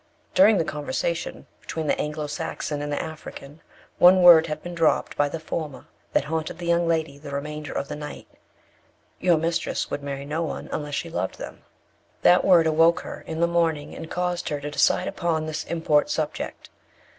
[0.33, 3.61] During the conversation between the Anglo Saxon and the African,
[3.99, 7.71] one word had been dropped by the former that haunted the young lady the remainder
[7.71, 8.27] of the night
[9.19, 11.61] "Your mistress would marry no one unless she loved them."
[12.23, 16.09] That word awoke her in the morning, and caused her to decide upon this import
[16.09, 16.71] subject.